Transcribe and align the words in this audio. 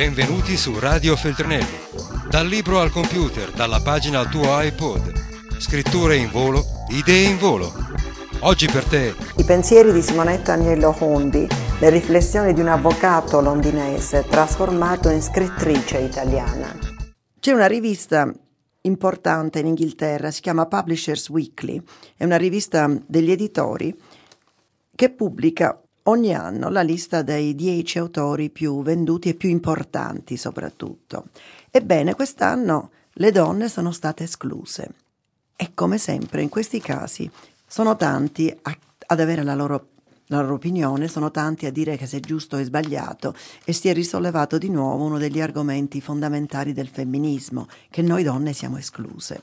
Benvenuti 0.00 0.56
su 0.56 0.78
Radio 0.78 1.14
Feltrinelli. 1.14 1.76
Dal 2.30 2.46
libro 2.46 2.80
al 2.80 2.90
computer, 2.90 3.50
dalla 3.50 3.82
pagina 3.82 4.20
al 4.20 4.30
tuo 4.30 4.58
iPod. 4.58 5.12
Scritture 5.58 6.16
in 6.16 6.30
volo, 6.30 6.64
idee 6.88 7.28
in 7.28 7.36
volo. 7.36 7.70
Oggi 8.38 8.64
per 8.64 8.84
te. 8.84 9.14
I 9.36 9.44
pensieri 9.44 9.92
di 9.92 10.00
Simonetta 10.00 10.54
Agnello 10.54 10.96
Hondi, 11.00 11.46
le 11.80 11.90
riflessioni 11.90 12.54
di 12.54 12.62
un 12.62 12.68
avvocato 12.68 13.42
londinese 13.42 14.24
trasformato 14.26 15.10
in 15.10 15.20
scrittrice 15.20 15.98
italiana. 15.98 16.74
C'è 17.38 17.52
una 17.52 17.66
rivista 17.66 18.32
importante 18.80 19.58
in 19.58 19.66
Inghilterra, 19.66 20.30
si 20.30 20.40
chiama 20.40 20.64
Publishers 20.64 21.28
Weekly, 21.28 21.78
è 22.16 22.24
una 22.24 22.38
rivista 22.38 22.90
degli 23.06 23.30
editori 23.30 23.94
che 24.96 25.10
pubblica 25.10 25.78
ogni 26.10 26.34
anno 26.34 26.68
la 26.68 26.82
lista 26.82 27.22
dei 27.22 27.54
dieci 27.54 27.98
autori 27.98 28.50
più 28.50 28.82
venduti 28.82 29.30
e 29.30 29.34
più 29.34 29.48
importanti 29.48 30.36
soprattutto. 30.36 31.26
Ebbene, 31.70 32.14
quest'anno 32.14 32.90
le 33.14 33.30
donne 33.30 33.68
sono 33.68 33.92
state 33.92 34.24
escluse. 34.24 34.90
E 35.56 35.72
come 35.74 35.98
sempre 35.98 36.42
in 36.42 36.48
questi 36.48 36.80
casi 36.80 37.30
sono 37.66 37.96
tanti 37.96 38.54
a, 38.62 38.76
ad 39.06 39.20
avere 39.20 39.42
la 39.42 39.54
loro, 39.54 39.88
la 40.26 40.40
loro 40.40 40.54
opinione, 40.54 41.06
sono 41.06 41.30
tanti 41.30 41.66
a 41.66 41.72
dire 41.72 41.96
che 41.96 42.06
se 42.06 42.18
è 42.18 42.20
giusto 42.20 42.56
o 42.56 42.62
sbagliato 42.62 43.34
e 43.64 43.72
si 43.72 43.88
è 43.88 43.92
risollevato 43.92 44.58
di 44.58 44.70
nuovo 44.70 45.04
uno 45.04 45.18
degli 45.18 45.40
argomenti 45.40 46.00
fondamentali 46.00 46.72
del 46.72 46.88
femminismo, 46.88 47.66
che 47.90 48.02
noi 48.02 48.22
donne 48.22 48.52
siamo 48.52 48.78
escluse. 48.78 49.40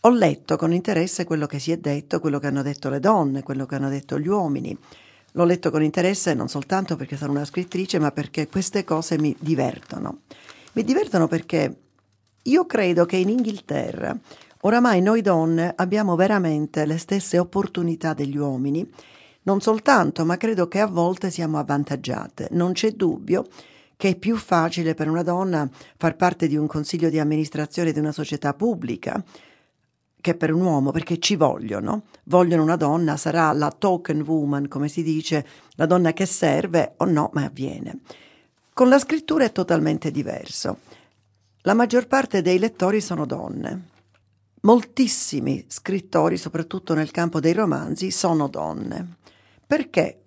Ho 0.00 0.10
letto 0.10 0.56
con 0.56 0.72
interesse 0.72 1.24
quello 1.24 1.46
che 1.46 1.58
si 1.58 1.72
è 1.72 1.78
detto, 1.78 2.20
quello 2.20 2.38
che 2.38 2.48
hanno 2.48 2.62
detto 2.62 2.88
le 2.88 3.00
donne, 3.00 3.42
quello 3.42 3.66
che 3.66 3.74
hanno 3.76 3.88
detto 3.88 4.18
gli 4.18 4.28
uomini 4.28 4.76
L'ho 5.36 5.44
letto 5.44 5.70
con 5.70 5.82
interesse 5.82 6.32
non 6.32 6.48
soltanto 6.48 6.96
perché 6.96 7.18
sono 7.18 7.32
una 7.32 7.44
scrittrice, 7.44 7.98
ma 7.98 8.10
perché 8.10 8.48
queste 8.48 8.84
cose 8.84 9.18
mi 9.18 9.36
divertono. 9.38 10.20
Mi 10.72 10.82
divertono 10.82 11.28
perché 11.28 11.76
io 12.42 12.64
credo 12.64 13.04
che 13.04 13.16
in 13.16 13.28
Inghilterra 13.28 14.18
oramai 14.62 15.02
noi 15.02 15.20
donne 15.20 15.74
abbiamo 15.76 16.16
veramente 16.16 16.86
le 16.86 16.96
stesse 16.96 17.38
opportunità 17.38 18.14
degli 18.14 18.38
uomini, 18.38 18.90
non 19.42 19.60
soltanto, 19.60 20.24
ma 20.24 20.38
credo 20.38 20.68
che 20.68 20.80
a 20.80 20.86
volte 20.86 21.30
siamo 21.30 21.58
avvantaggiate. 21.58 22.48
Non 22.52 22.72
c'è 22.72 22.92
dubbio 22.92 23.46
che 23.94 24.10
è 24.10 24.16
più 24.16 24.36
facile 24.36 24.94
per 24.94 25.08
una 25.10 25.22
donna 25.22 25.68
far 25.98 26.16
parte 26.16 26.48
di 26.48 26.56
un 26.56 26.66
consiglio 26.66 27.10
di 27.10 27.18
amministrazione 27.18 27.92
di 27.92 27.98
una 27.98 28.12
società 28.12 28.54
pubblica, 28.54 29.22
che 30.26 30.34
per 30.34 30.52
un 30.52 30.62
uomo, 30.62 30.90
perché 30.90 31.20
ci 31.20 31.36
vogliono, 31.36 32.06
vogliono 32.24 32.64
una 32.64 32.74
donna, 32.74 33.16
sarà 33.16 33.52
la 33.52 33.70
token 33.70 34.22
woman, 34.22 34.66
come 34.66 34.88
si 34.88 35.04
dice, 35.04 35.46
la 35.76 35.86
donna 35.86 36.12
che 36.12 36.26
serve 36.26 36.94
o 36.96 37.04
no, 37.04 37.30
ma 37.32 37.44
avviene. 37.44 38.00
Con 38.72 38.88
la 38.88 38.98
scrittura 38.98 39.44
è 39.44 39.52
totalmente 39.52 40.10
diverso. 40.10 40.78
La 41.60 41.74
maggior 41.74 42.08
parte 42.08 42.42
dei 42.42 42.58
lettori 42.58 43.00
sono 43.00 43.24
donne. 43.24 43.90
Moltissimi 44.62 45.64
scrittori, 45.68 46.36
soprattutto 46.36 46.92
nel 46.94 47.12
campo 47.12 47.38
dei 47.38 47.52
romanzi, 47.52 48.10
sono 48.10 48.48
donne. 48.48 49.18
Perché 49.64 50.22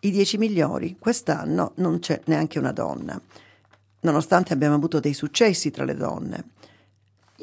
i 0.00 0.10
dieci 0.10 0.36
migliori 0.36 0.96
quest'anno 0.98 1.74
non 1.76 2.00
c'è 2.00 2.20
neanche 2.24 2.58
una 2.58 2.72
donna, 2.72 3.20
nonostante 4.00 4.52
abbiamo 4.52 4.74
avuto 4.74 4.98
dei 4.98 5.14
successi 5.14 5.70
tra 5.70 5.84
le 5.84 5.94
donne. 5.94 6.44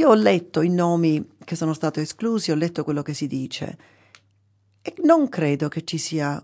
Io 0.01 0.09
ho 0.09 0.15
letto 0.15 0.61
i 0.61 0.69
nomi 0.69 1.23
che 1.45 1.55
sono 1.55 1.75
stati 1.75 1.99
esclusi, 1.99 2.49
ho 2.49 2.55
letto 2.55 2.83
quello 2.83 3.03
che 3.03 3.13
si 3.13 3.27
dice 3.27 3.77
e 4.81 4.95
non 5.03 5.29
credo 5.29 5.67
che 5.67 5.83
ci 5.83 5.99
sia 5.99 6.43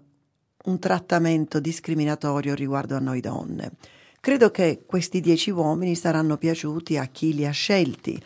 un 0.65 0.77
trattamento 0.77 1.59
discriminatorio 1.59 2.53
riguardo 2.53 2.95
a 2.95 2.99
noi 2.99 3.19
donne. 3.19 3.71
Credo 4.19 4.51
che 4.51 4.83
questi 4.85 5.21
dieci 5.21 5.49
uomini 5.49 5.95
saranno 5.95 6.37
piaciuti 6.37 6.97
a 6.97 7.05
chi 7.05 7.33
li 7.33 7.47
ha 7.47 7.51
scelti. 7.51 8.23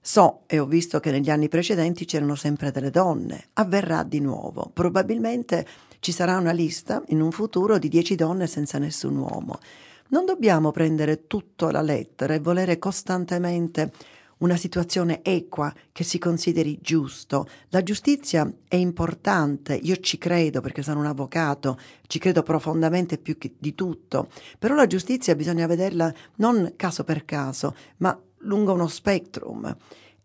So 0.00 0.42
e 0.46 0.60
ho 0.60 0.66
visto 0.66 1.00
che 1.00 1.10
negli 1.10 1.30
anni 1.30 1.48
precedenti 1.48 2.04
c'erano 2.04 2.36
sempre 2.36 2.70
delle 2.70 2.90
donne. 2.90 3.48
Avverrà 3.54 4.04
di 4.04 4.20
nuovo. 4.20 4.70
Probabilmente 4.72 5.66
ci 5.98 6.12
sarà 6.12 6.36
una 6.36 6.52
lista 6.52 7.02
in 7.08 7.20
un 7.20 7.32
futuro 7.32 7.78
di 7.78 7.88
dieci 7.88 8.14
donne 8.14 8.46
senza 8.46 8.78
nessun 8.78 9.16
uomo. 9.16 9.58
Non 10.10 10.24
dobbiamo 10.24 10.70
prendere 10.70 11.26
tutto 11.26 11.66
alla 11.66 11.82
lettera 11.82 12.34
e 12.34 12.38
volere 12.38 12.78
costantemente 12.78 13.90
una 14.38 14.56
situazione 14.56 15.22
equa 15.22 15.72
che 15.92 16.04
si 16.04 16.18
consideri 16.18 16.78
giusto. 16.80 17.48
La 17.68 17.82
giustizia 17.82 18.50
è 18.66 18.76
importante, 18.76 19.74
io 19.74 19.96
ci 19.96 20.18
credo 20.18 20.60
perché 20.60 20.82
sono 20.82 21.00
un 21.00 21.06
avvocato, 21.06 21.78
ci 22.06 22.18
credo 22.18 22.42
profondamente 22.42 23.18
più 23.18 23.36
di 23.58 23.74
tutto, 23.74 24.28
però 24.58 24.74
la 24.74 24.86
giustizia 24.86 25.34
bisogna 25.34 25.66
vederla 25.66 26.12
non 26.36 26.74
caso 26.76 27.04
per 27.04 27.24
caso, 27.24 27.74
ma 27.98 28.18
lungo 28.42 28.72
uno 28.72 28.88
spectrum 28.88 29.76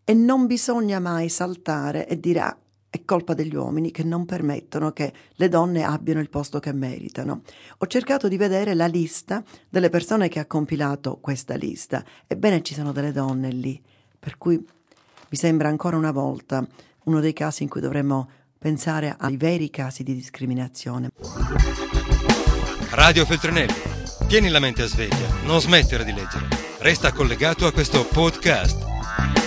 e 0.03 0.13
non 0.13 0.45
bisogna 0.45 0.99
mai 0.99 1.29
saltare 1.29 2.07
e 2.07 2.19
dire 2.19 2.39
ah, 2.39 2.57
è 2.89 3.05
colpa 3.05 3.33
degli 3.33 3.55
uomini 3.55 3.89
che 3.89 4.03
non 4.03 4.25
permettono 4.25 4.91
che 4.91 5.11
le 5.33 5.49
donne 5.49 5.83
abbiano 5.83 6.19
il 6.19 6.29
posto 6.29 6.59
che 6.59 6.71
meritano. 6.73 7.41
Ho 7.79 7.87
cercato 7.87 8.27
di 8.27 8.37
vedere 8.37 8.75
la 8.75 8.85
lista 8.85 9.43
delle 9.67 9.89
persone 9.89 10.27
che 10.27 10.37
ha 10.37 10.45
compilato 10.45 11.17
questa 11.19 11.55
lista. 11.55 12.05
Ebbene 12.27 12.61
ci 12.61 12.75
sono 12.75 12.91
delle 12.91 13.11
donne 13.11 13.49
lì 13.49 13.81
per 14.23 14.37
cui 14.37 14.57
mi 14.57 15.37
sembra 15.37 15.67
ancora 15.67 15.97
una 15.97 16.11
volta 16.11 16.65
uno 17.03 17.19
dei 17.19 17.33
casi 17.33 17.63
in 17.63 17.69
cui 17.69 17.81
dovremmo 17.81 18.29
pensare 18.57 19.13
ai 19.19 19.35
veri 19.35 19.69
casi 19.69 20.03
di 20.03 20.13
discriminazione. 20.13 21.09
Radio 22.91 23.25
Feltrinelli, 23.25 23.73
tieni 24.27 24.47
la 24.47 24.59
mente 24.59 24.83
a 24.83 24.87
sveglia, 24.87 25.27
non 25.43 25.59
smettere 25.59 26.05
di 26.05 26.13
leggere. 26.13 26.47
Resta 26.79 27.11
collegato 27.11 27.65
a 27.65 27.73
questo 27.73 28.05
podcast. 28.05 29.42